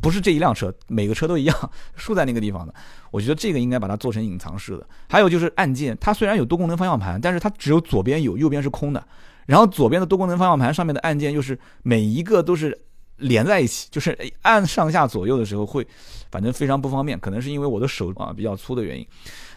[0.00, 2.72] 不是这一辆车，每个车都一样竖在那个地方的。
[3.10, 4.86] 我觉得这个应该把它做成隐藏式的。
[5.08, 9.04] 还有就是按键，它虽然有多功能方向盘，但是它只有左边有，右边是空的。
[9.44, 12.80] 然后左边的多功能方向盘上面的按键又是每一个都是。
[13.22, 15.86] 连在一起，就是按上下左右的时候会，
[16.30, 17.18] 反正非常不方便。
[17.18, 19.06] 可能是因为我的手啊比较粗的原因。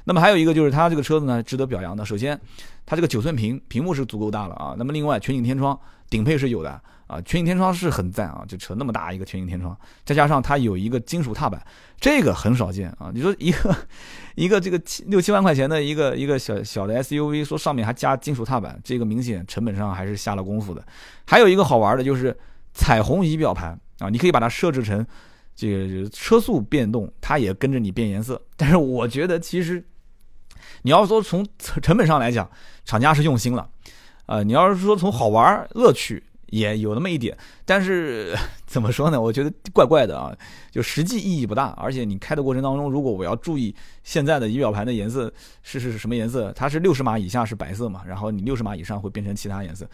[0.06, 2.06] 那么还有一个就是它这个车子呢，值得表扬的。
[2.06, 2.40] 首先，
[2.86, 4.76] 它这个九寸屏屏幕是足够大了啊。
[4.78, 5.78] 那么另外，全景天窗
[6.10, 6.70] 顶配是有的
[7.08, 8.46] 啊，全景天窗是很赞啊。
[8.48, 9.76] 这车那么大一个全景天窗，
[10.06, 11.60] 再加上它有一个金属踏板，
[12.00, 13.10] 这个很少见啊。
[13.12, 13.76] 你说一个
[14.36, 20.86] 一个这个七六七万块钱的一个一个小小的 SUV，说上面还加金属踏板，这个明显成本上还是下了功夫的。
[21.26, 22.38] 还有一个好玩的就是。
[22.76, 25.04] 彩虹仪表盘啊，你可以把它设置成
[25.56, 28.40] 这个车速变动，它也跟着你变颜色。
[28.58, 29.84] 但是我觉得，其实
[30.84, 32.48] 你要说从成本上来讲，
[32.84, 33.68] 厂家是用心了。
[34.26, 38.36] 呃，你要是说从好玩乐趣也有那么一点，但是
[38.66, 39.22] 怎么说呢？
[39.22, 40.36] 我觉得怪怪的啊，
[40.70, 41.68] 就实际意义不大。
[41.78, 45.32] 而且你开的过程当中，如果我要注意现在的仪表盘的颜色
[45.64, 49.88] 是是什么颜色，它是六十码以下是白色嘛，然后你六十码以上会变成其他颜色。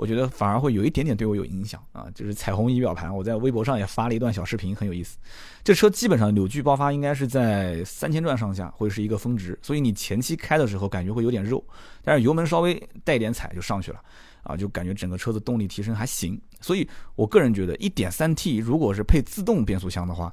[0.00, 5.18] 我觉得反而会有一点点对我有影响啊，就是彩虹仪表盘，我在微博上也发了一段小视频，很有意思。
[5.62, 11.62] 这车基本上扭矩爆发应该是在三千转上下，会是一个峰值，所以你前期开的时候感觉会有点肉，
[12.02, 14.00] 但是油门稍微带点踩就上去了，
[14.42, 16.40] 啊，就感觉整个车子动力提升还行。
[16.62, 20.32] 所以我个人觉得，一点三 T 如果是配自动变速箱的话，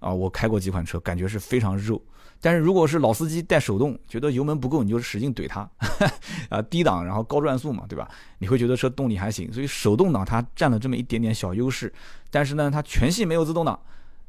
[0.00, 1.98] 啊，我开过几款车，感觉是非常肉。
[2.40, 5.68] 但是如果是老司机带手动，觉得油门不够，你就使劲怼它，
[6.48, 8.08] 啊，低档然后高转速嘛，对吧？
[8.38, 11.92] 你会觉得车动力还行，所以手动挡它占了这么一点点小优势。
[12.30, 13.78] 但是呢，它全系没有自动挡，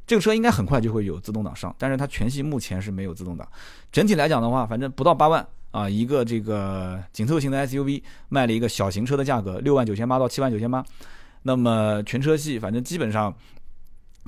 [0.07, 3.47] 这个车应该很快就会有自动挡上，但是它全系目前是没有自动挡。
[3.91, 10.83] 整体来讲的话，反正不到八万啊，一个这个紧凑型的 SUV 卖了一个小型车的价格，六万九千八到七万九千八。
[11.43, 13.33] 那么全车系反正基本上。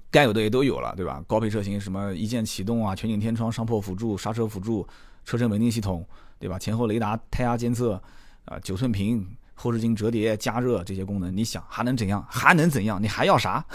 [0.09, 1.23] 该有的也都有了，对吧？
[1.27, 4.87] 高配车型什么一键启动啊，全景天窗、上坡辅助、刹车辅助、
[5.23, 6.05] 车身稳定系统，
[6.39, 6.59] 对吧？
[6.59, 8.01] 前后雷达、胎压监测，
[8.45, 12.25] 啊，九寸屏，后视镜折叠、加热这些功能，你想还能怎样？
[12.29, 13.01] 还能怎样？
[13.01, 13.65] 你还要啥？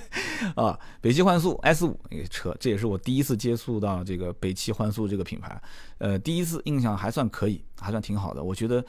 [0.54, 5.60] 啊，北汽幻速 S 五那个车，这也是我第一次接触到这个北汽幻速这个品牌，
[5.98, 8.42] 呃，第一次印象还算可以，还算挺好的。
[8.42, 8.84] 我觉得，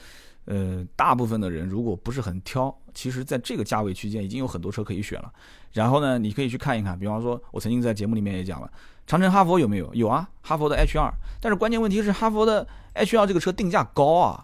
[0.47, 5.31] 呃，大部分的人如果不是很挑，其实在这个价位区间已经有很多车可以选了。
[5.73, 8.71] 然后呢，你可以去看一看，比方说，我曾经在节目里面也讲了，
[9.05, 9.93] 长城哈佛有没有？
[9.93, 11.13] 有啊，哈佛的 H 二。
[11.39, 14.43] 但是关键问题是，哈佛的 H 二这个车定价高啊。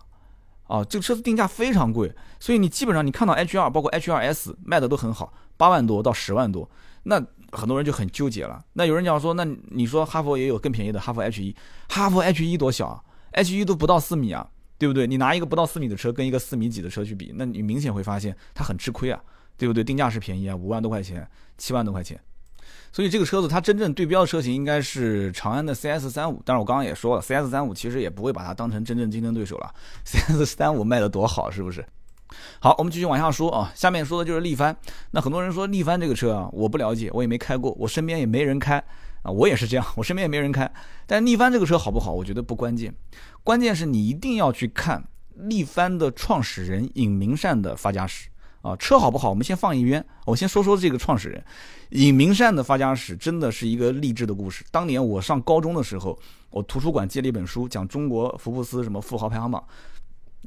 [0.66, 6.68] 啊，这个车子定价非常贵，所以你基本上你看到 H 二，包括 H 二 S 卖的都很好，八万多到十万多，
[7.04, 8.64] 那很多人就很纠结了。
[8.72, 11.56] 那有人讲说，那你说哈佛也有更便宜的哈佛 H 一，
[11.90, 14.50] 哈佛 H 一多小啊？H 一都不到四米啊，
[14.84, 15.08] 对不对？
[15.08, 19.18] 你拿一个不到四米的车跟一个四米几的车去比，那你明显会发现它很吃亏啊，
[19.58, 19.82] 对不对？
[19.82, 21.26] 定价是便宜啊，五万多块钱，
[21.58, 22.20] 七万多块钱。
[22.92, 29.74] 所以这个车子它真正对标的车型应该是长安的 CS 三五，但是我刚刚也说了，CS 三五其实也不会把它当成真正竞争对手了。
[30.04, 31.86] CS 三五卖的多好，是不是？
[32.60, 34.76] 好，我们继续往下说啊，下面说的就是力帆。
[35.12, 38.84] 那很多人说力帆这个车啊，我不了解，我也没开过，我身边也没人开
[39.24, 40.72] 啊，我也是这样，我身边也没人开。
[41.08, 42.12] 但力帆这个车好不好？
[42.12, 42.94] 我觉得不关键，
[43.44, 45.04] 关键是你一定要去看
[45.36, 48.30] 力帆的创始人尹明善的发家史。
[48.62, 49.30] 啊，车好不好？
[49.30, 50.06] 我们先放一边。
[50.26, 51.44] 我先说说这个创始人
[51.90, 54.64] 尹明善的发家史，真的是一个励志的故事。
[54.72, 56.18] 当年我上高中的时候，
[56.50, 59.62] 我图书馆借了一本书，讲中国福布斯什么富豪排行榜。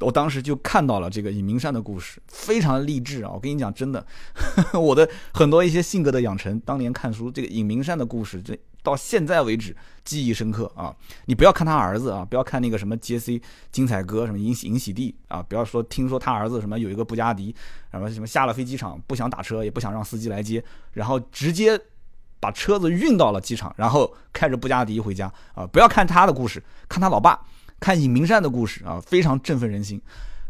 [0.01, 3.31] 我当时就看到了这个尹明善的故事，非常励志啊！
[3.33, 4.05] 我跟你讲，真的，
[4.79, 10.95] 我的很多一些性格的养成，当年看书，这个尹明善的故事，这到现在为止记忆深刻啊！
[11.25, 13.41] 你不要看他儿子啊，不要看那个什么杰 C
[13.73, 17.55] 精彩哥什么尹喜尹喜弟啊，不要说听说他儿子什么有一个布加迪，
[17.91, 21.81] 什么什么下了飞机场不想打车，也不想让司机来接，然后直接
[22.39, 25.67] 把车子运到了机场，然后开着布加迪回家啊！
[25.67, 27.41] 不要看他的故事，看他老爸。
[27.79, 30.01] 看尹明善的故事啊，非常振奋人心。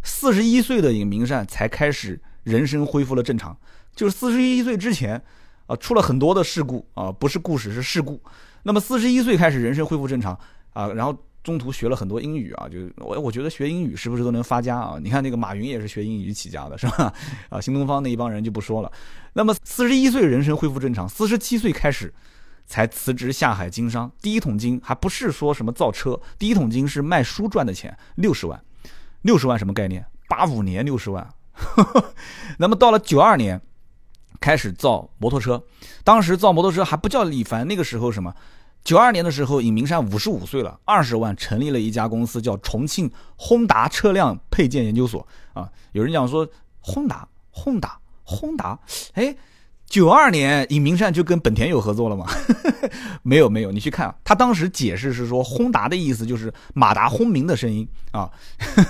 [0.02, 3.56] 四十一岁的尹明善才开始人生恢复了正常，
[3.94, 5.20] 就是四十一岁之前
[5.66, 8.22] 啊，出了很多的事故啊，不是故事是事故。
[8.62, 10.38] 那么四十一岁开始人生恢复正常
[10.72, 14.98] 啊，然后中途学了很多英语啊，就我我觉得学英语是不是都能发家啊？
[15.02, 17.12] 你看那个马云也是学英语起家的，是吧？
[17.48, 18.92] 啊，新东方那一帮人就不说了。
[19.32, 22.12] 那么四十一岁人生恢复正常，四十七岁开始。
[22.66, 28.60] 才辞职下海经商，第一桶金还不是说什么造车，第一桶金是卖书赚的钱，六十万，
[29.22, 30.04] 六十万什么概念？
[30.28, 31.32] 八五年六十万，
[32.58, 33.60] 那么到了九二年，
[34.40, 35.62] 开始造摩托车，
[36.02, 38.34] 当时造摩托车还不叫李凡，那个时候什么？
[38.82, 45.70] 九二年的时候，尹明山五十五岁了，二十万成立了一家公司，叫重庆轰达车辆配件研究所啊。
[45.92, 46.48] 有人讲说
[46.80, 48.78] 轰达，轰达，轰达，
[49.14, 49.36] 哎。
[49.88, 52.26] 九二年，尹明善就跟本田有合作了吗？
[53.22, 58.28] 没有没有，你去看，他当时解释是说，轰达的意思就是马达轰鸣的声音啊，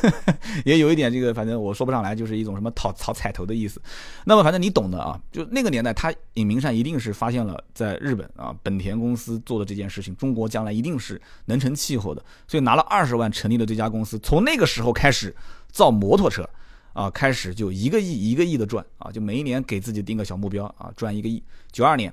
[0.65, 3.81] 也有一点这个，反正我说不上来，就是一种什么讨讨彩头的意思。
[4.25, 15.35] 那么反正你懂的啊，就那个年代，他尹明善一定是发现了在日本啊，本田公司做的这件事情，中国将来一定是能成气候的，所以拿了二十万成立了这家公司，从那个时候开始
[15.71, 16.49] 造摩托车。
[16.97, 21.43] 啊，开始就一个亿一个亿的赚啊，就每一年给自己定个小目标啊，赚一个亿。
[21.71, 22.11] 九二年，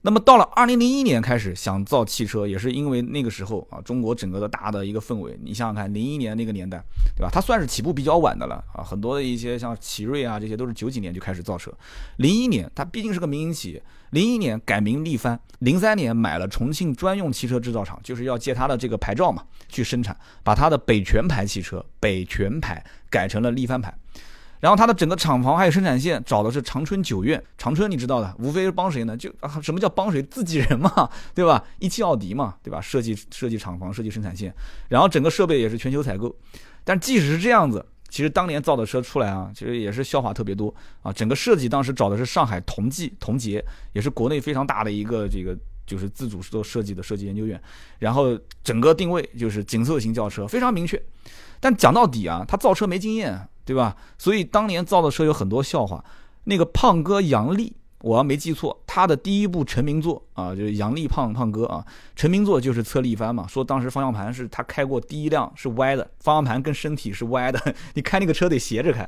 [0.00, 5.38] 那么到了二零零一年开始想造汽车，也是因为那个时候啊，中国整个的大的一个氛围。
[5.42, 6.82] 你想想看，零一年那个年代，
[7.14, 7.28] 对吧？
[7.30, 11.70] 它算是起步比较晚的了啊，很多的一些像奇瑞啊，这些都是九几年就开始造车。
[12.16, 23.94] 零一年，它毕竟是个民营企业，零一年改名力帆，零三年买了重庆专用汽车制造厂，就是要借它的这个牌照嘛，去生产，把它的北泉牌汽车北泉牌改成了力帆牌。
[24.66, 29.16] 然后它的整个厂房还有生产线找的是长春九院，长春你知道的，无非是帮谁呢？
[29.16, 30.20] 就啊，什么叫帮谁？
[30.24, 31.62] 自己人嘛， 对吧？
[31.78, 32.80] 一汽奥迪嘛，对吧？
[32.80, 34.52] 设计设计厂房，设计生产线，
[34.88, 36.36] 然后整个设备也是全球采购。
[36.82, 41.12] 但即使是这样子，其实当年造的车出来啊，其实也是笑话特别多啊。
[41.12, 47.62] 整个设计当时找的是上海同济同捷，也是国内非常大的一个这个就是自主做设计的设计研究院。
[48.00, 51.00] 然后整个定位就是紧凑型轿车，非常明确。
[51.60, 53.48] 但讲到底啊，他造车没经验。
[53.66, 53.96] 对吧？
[54.16, 56.04] 所以当年造的车有很多笑话。
[56.44, 63.44] 那个胖哥杨笠，我要没记错，他的第一部成名作啊，就是杨笠胖胖哥啊，成名作就是侧力帆嘛。
[63.48, 67.60] 说当时方向盘是他开过第一辆是歪的，方向盘跟身体是歪的，
[67.94, 69.02] 你开那个车得斜着开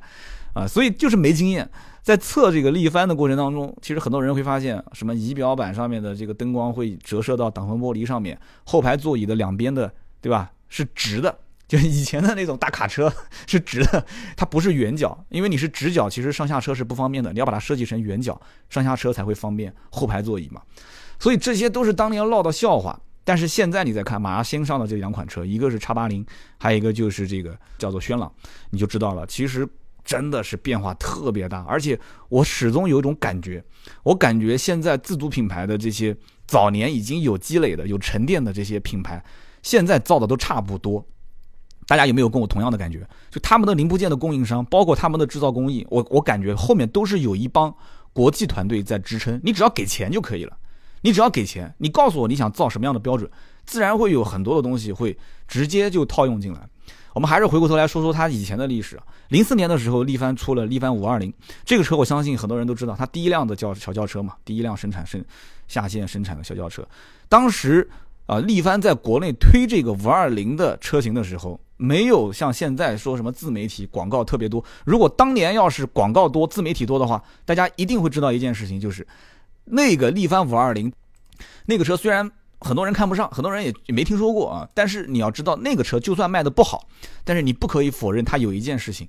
[0.54, 0.66] 啊。
[0.66, 1.70] 所以就是没经验，
[2.02, 10.50] 在测这个力帆的过程当中，其实很多人会发现，什么仪表板上面的这个灯光会折射到挡风玻璃上面，后排座椅的两边的，对吧？
[10.68, 11.38] 是直的。
[11.68, 13.12] 就以前的那种大卡车
[13.46, 14.04] 是直的，
[14.35, 17.31] 它不是圆角，因为你是直角，其实上下车是不方便的。
[17.33, 19.72] 你要把它设计成圆角，上下车才会方便。
[19.90, 20.62] 后排座椅嘛，
[21.18, 22.98] 所以这些都是当年闹的笑话。
[23.22, 26.24] 但是现在你再看马上新上的这两款车，一个是叉八零，
[26.59, 28.33] 还有一个就是这个叫做轩朗，
[28.70, 29.26] 你就知道了。
[29.26, 29.68] 其实
[30.02, 32.00] 真的是变化特别大，而且
[32.31, 33.62] 我始终有一种感觉，
[34.02, 39.22] 我感觉现在自主品牌的这些早年已经有积累的、有沉淀的这些品牌，
[39.62, 41.07] 现在造的都差不多。
[41.88, 43.01] 大家有没有跟我同样的感觉？
[43.31, 47.74] 就他们的零部件的供应商，包括他们的制造工艺，我我感觉后面都是有一帮
[48.12, 49.40] 国际团队在支撑。
[49.42, 50.55] 你只要给钱就可以了，
[51.01, 53.31] 你只要给钱，你告诉我你想造什么样的标准，
[53.64, 56.61] 自然会有很多的东西会直接就套用进来。
[57.14, 59.01] 我们还是回过头来说说它以前的历史。
[59.31, 61.33] 零四年的时候，力帆出了力帆五二零
[61.64, 65.24] 这个车，我相信很多人都知道，它第一辆的轿小轿车嘛，第一辆生产生
[65.68, 66.87] 下线生产的小轿车。
[67.31, 67.88] 当时
[68.27, 71.59] 啊，力帆在国内推这个五二零的车型的时候。
[71.78, 74.62] 没有像现在说什么自媒体广告特别多。
[74.84, 79.06] 如果当年要是广告多、自媒体多的话，大家一定会知道一件事情，就是
[79.64, 80.92] 那个力帆五二零，
[81.64, 86.86] 那个车虽然很多人看不上，很多人也没听说过啊，但是你要知道，那个车就算卖的不好，
[87.24, 89.08] 但是你不可以否认它有一件事情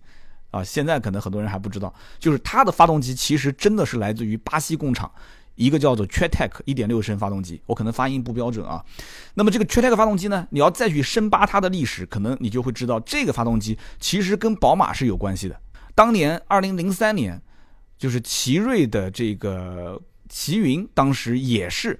[0.51, 5.11] 啊，现在可能很多人还不知道，就是它的发动机其实真的是来自于巴西工厂。
[5.59, 8.81] 一个叫做 Tretec 一点六升发动机，我可能发音不标准啊。
[9.33, 15.59] 那么这个 Tretec 发动机呢，你要再去深扒它的历史，可能你就会知道这个发动机其实跟宝马是有关系的。
[15.93, 17.41] 当年二零零三年，
[17.97, 21.99] 就是奇瑞的这个奇云，当时也是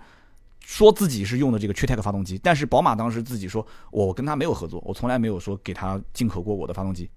[0.61, 7.09] 说自己是用的这个 Tretec 发动机，但是宝马当时自己说，我跟他没有合作，我从来没有说给他进口过我的发动机。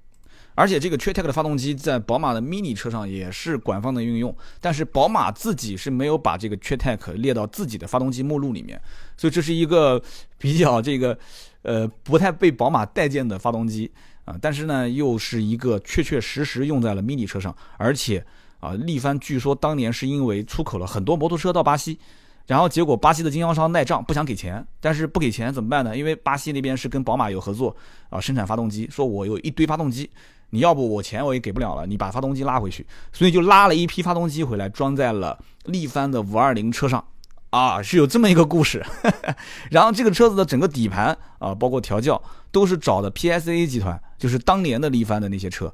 [0.54, 8.80] 而且这个 Tretec 的发动机在宝马的 Mini 车上也是官方的运用，但是宝马自己是没有把这个 Tretec 列到自己的发动机目录里面，
[9.16, 10.02] 所以这是一个
[10.36, 11.18] 比较这个
[11.62, 13.90] 呃不太被宝马待见的发动机
[14.26, 14.36] 啊。
[14.42, 18.22] 但是呢，又是一个确确实实用在了 Mini 车上，而且
[18.60, 21.98] 啊，力帆据说当年是因为出口了很多摩托车到巴西，
[22.46, 25.96] 然后结果巴西的经销商赖账不想给钱，但是不给钱怎么办呢？
[25.96, 27.74] 因为巴西那边是跟宝马有合作
[28.10, 30.10] 啊，生产发动机，说我有一堆发动机。
[30.54, 37.02] 你要不我钱我也给不了了，你把发动机拉回去，所以就拉了一批发动机回来，装在了力帆的五二零车上，
[37.48, 38.84] 啊，是有这么一个故事。
[39.72, 45.72] 然后这个车子的整个底盘啊，包括调教，都是找的 PSA 集团，就是当年的力帆的那些车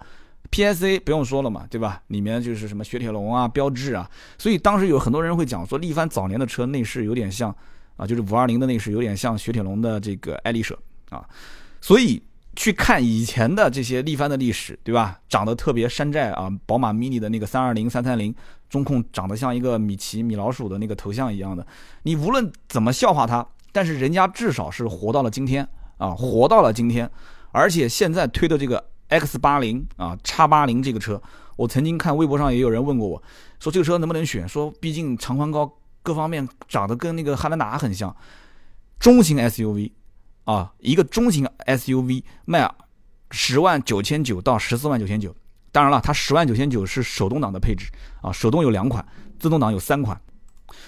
[0.52, 2.00] ，PSA 不用说了嘛，对吧？
[2.06, 7.52] 里面就是什么雪铁龙啊、标致啊，所以当时有很多人会讲说，力帆早年的车内饰有点像
[7.96, 10.78] 啊，就是五二零的内饰有点像雪铁龙的这个爱丽舍
[11.10, 11.26] 啊，
[11.80, 12.22] 所以。
[12.58, 15.20] 去看以前的这些力帆的历史，对吧？
[15.28, 18.34] 长得特别山寨啊，宝马 mini 的那个三二零、三三零
[18.68, 21.64] 中控长得像一个米奇、米老鼠的那个头像一样的。
[22.02, 25.66] 你无论怎么笑话它，但是人家至少是活到了今天
[25.98, 27.08] 啊，活到了今天。
[27.52, 31.22] 而且现在推的这个 X 八零啊，叉八零这个车，
[31.54, 33.22] 我曾经看微博上也有人问过我，
[33.60, 34.48] 说这个车能不能选？
[34.48, 38.14] 说毕竟长宽高各方面长得跟那个汉兰达很像，
[38.98, 39.92] 中型 SUV。
[40.48, 42.66] 啊，一个中型 SUV 卖
[43.30, 45.36] 十万九千九到十四万九千九，
[45.70, 47.90] 当然了，它十万九千九是手动挡的配置
[48.22, 49.06] 啊，手动有两款，
[49.38, 50.18] 自动挡有三款，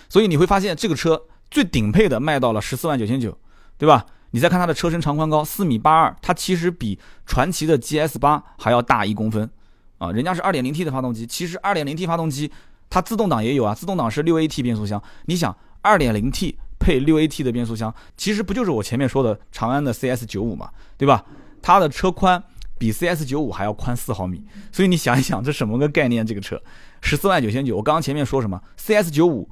[0.09, 3.37] 所以你会发现这个车最顶配的卖到了十四万九千九，
[3.77, 4.07] 对吧？
[4.31, 9.51] 你再看它的车身长宽高四米八二，它其实比传祺的 GS 八还要大一公分
[9.99, 12.51] 啊，人家是二点零 T 的发动机，其实二点零 T 发动机
[12.89, 16.57] 它自动挡也有啊，自动挡是六 AT 变速箱，你想二点零 T。
[16.81, 21.25] 配六 AT 的变速箱，其实不就是我前面说的长安的 CS 九五嘛，对吧？
[21.63, 22.43] 它的车宽
[22.79, 26.27] 比 CS 九五还要宽四毫米，所以你想一想，这什么个概念？
[26.27, 26.61] 这个车
[27.03, 29.49] 十四万九千九，我刚刚前面说什么？CS 九五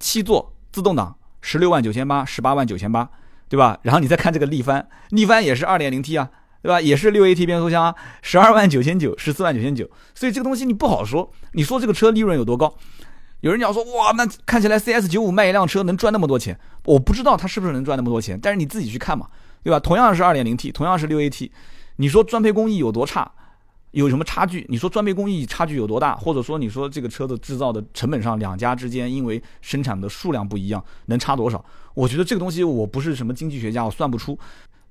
[0.00, 3.08] 七座自动挡十六万九千八，十八万九千八，
[3.48, 3.78] 对吧？
[3.82, 6.28] 然后你再看这个力帆，力帆也是二点零 T 啊，
[6.62, 6.80] 对吧？
[6.80, 11.32] 也是六 AT 变速箱啊，十二万九千九，十四万九千九，所以这个东西你不好说。
[11.52, 12.74] 你说这个车利润有多高？
[13.40, 19.28] 有人讲说哇，那看起来 CS 九五卖一辆车能赚那么多钱，我不知道它是不是能赚那么多钱，但是你自己去看嘛，
[19.62, 19.80] 对吧？
[19.80, 21.50] 同样是二点零 T，同样是六 AT，
[21.96, 23.30] 你说专配工艺有多差，
[23.92, 24.66] 有什么差距？
[24.68, 26.14] 你说专配工艺差距有多大？
[26.16, 31.64] 或者说你说这个车的制造的成本上，两家之间因为生产的数量不一样，能差多少？
[31.94, 34.38] 我觉得这个东西我不是什么经济学家，我算不出。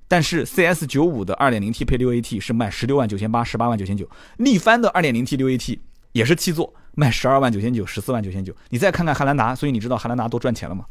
[0.08, 4.08] 但是 CS 九五的二点零 T 配六 AT 是卖十六万九千八，十八万九千九。
[4.38, 5.78] 力帆的二点零 T 六 AT
[6.12, 6.72] 也是七座。
[6.96, 8.52] 卖十二万九千九，十四万九千九。
[8.68, 10.84] 你再看看汉兰达，所以你知道汉兰达多赚钱了吗？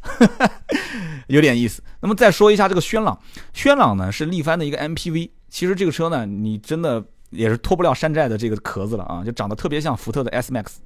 [1.27, 1.83] 有点意思。
[1.99, 3.19] 那么再说一下这个轩朗，
[3.53, 5.29] 轩朗呢是力帆的一个 MPV。
[5.49, 10.77] 其实这个车呢，你真的也是脱不了山寨的这个壳子了啊，就长得特别像福特的 S Max。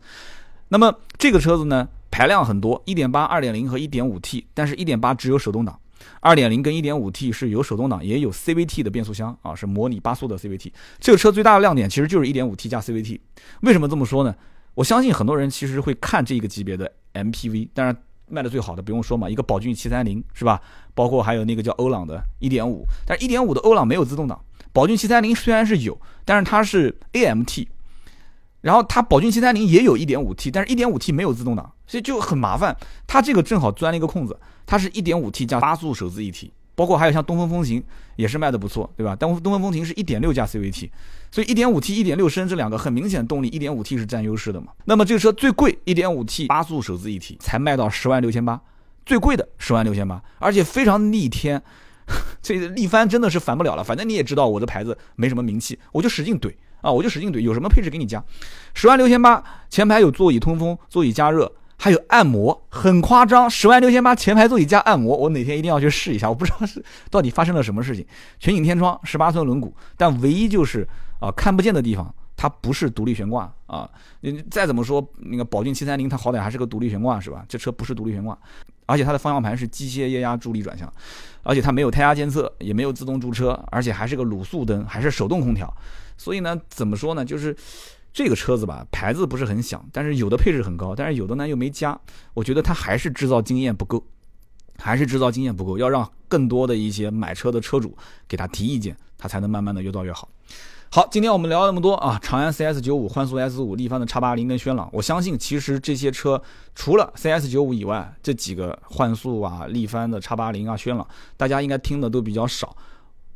[0.69, 5.79] 那么这个车子呢，排量很多，一点八、二点零和一点五 T，但是一点八只有手动挡，
[6.19, 10.71] 二点零跟一点五 T 是有手动挡，也有 CVT 的变速箱啊，是模拟八速的 CVT。
[10.99, 13.19] 这个车最大的亮点其实就是一点五 T 加 CVT。
[13.61, 14.35] 为什么这么说呢？
[14.75, 17.95] 我相信很多人其实会看这个级别的 MPV，当然
[18.27, 20.59] 卖的最好的不用说嘛，一个宝骏七三零是吧？
[20.95, 24.43] 包括还有那个叫欧朗的1.5，但是1.5的欧朗没有自动挡。
[24.71, 27.67] 宝骏七三零虽然是有，但是它是 AMT，
[28.63, 32.73] 然后它宝骏七三零也有一点五 T，但是一点五 T 没有自动挡，所以就很麻烦。
[33.05, 37.83] 它这个正好钻了一个空子，它是一点五 T 加八速手自一体，包括还有像东风风行
[38.15, 39.13] 也是卖的不错，对吧？
[39.17, 40.89] 东东风风行是一点六加 CVT，
[41.29, 44.67] 所以一点五 T、一点六升这两个很明显动力，一点五 T 是占优势的嘛。
[44.85, 48.61] 那么这个车最贵，一点五 T 八速手自一体才卖到十万六千八，
[49.05, 51.61] 最贵的十万六千八，而且非常逆天。
[52.41, 56.53] 这力帆真的是烦不了了，反正你也知道我的牌子没什么名气，我就使劲怼。
[56.83, 58.23] 啊，我就使劲怼，有什么配置给你加，
[58.73, 68.05] 十万六千八，前排有座椅通风、座椅加热，还有按摩，很夸张，十万六千八前排座椅加按摩，我哪天一定要去试一下，我不知道是到底发生了什么事情。
[68.37, 70.85] 全景天窗，十八寸轮毂，但唯一就是
[71.19, 72.13] 啊看不见的地方，
[72.43, 73.89] 它不是独立悬挂啊。
[74.19, 77.45] 你再怎么说那个宝骏七三零，它好歹还是个独立悬挂是吧？
[77.47, 78.37] 这车不是独立悬挂，
[78.85, 80.91] 而且它的方向盘是机械液压助力转向，
[81.41, 85.73] 而且它没有胎压监测，也没有自动驻车，而且还是个卤素灯，还是手动空调。
[86.17, 87.23] 所以呢，怎么说呢？
[87.23, 87.55] 就是
[88.11, 91.97] 这个车子吧，牌子不是很响，但是有的配置很高，但是有的呢又没加。
[92.33, 94.05] 我觉得它还是制造经验不够，
[94.77, 100.27] 还是制造经验不够，要让更多的一些买车的车主给他提意见，他才能慢慢的越造越好。
[100.95, 106.39] 好，今天我们聊了那么多啊，长安 CS 九五、幻速 S 五、力帆的叉八零跟轩朗，我相信其实这些车
[106.75, 112.77] 除了 CS 九五以外，这几个幻速啊、力帆的叉八零啊、轩朗，大家应该听的都比较少。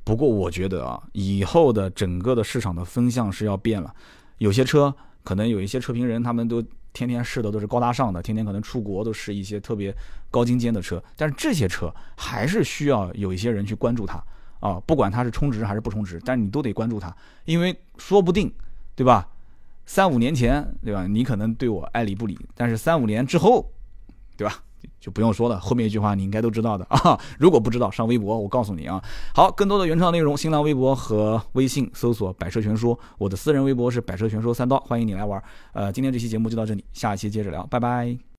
[0.03, 3.91] 不过我觉得啊，以后的整个的市场的风向是要变了。
[4.37, 4.93] 有些车
[5.23, 9.91] 可能有一些车评人，他们都天天试的都是高大上的，天天可能出国都是一些特别
[10.29, 11.03] 高精尖的车。
[11.15, 14.23] 但是这些车还是需要有一些人去关注它
[14.59, 18.51] 啊，不管它是充值还是不充值，但是你都得关注它，因为说不定，
[18.95, 19.27] 对吧？
[19.85, 21.07] 三五年前，对吧？
[21.07, 23.71] 你可能对我爱理不理，但是三五年之后，
[24.35, 24.61] 对吧？
[24.99, 27.19] 就不用说了，后面一句话你应该都知道的啊。
[27.39, 29.03] 如果不知道，上微博我告诉你啊。
[29.33, 35.41] 好，更多的原创内容，新浪微博和微信搜索“百车全说”，我的私人微博是“百车全说三刀”，欢迎你来玩。
[35.73, 38.27] 呃，今天这期节目就到这里，下一期接着聊，拜拜。